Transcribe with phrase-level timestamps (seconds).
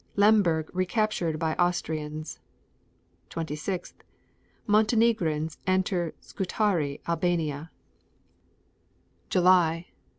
[0.15, 2.39] Lemberg recaptured by Austrians.
[3.29, 3.93] 26.
[4.65, 7.69] Montenegrins enter Scutari, Albania.
[9.29, 9.85] July 9.